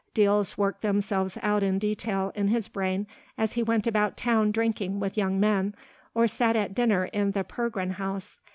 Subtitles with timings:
[0.15, 3.05] Deals worked themselves out in detail in his brain
[3.37, 5.75] as he went about town drinking with young men,
[6.15, 8.41] or sat at dinner in the Pergrin house.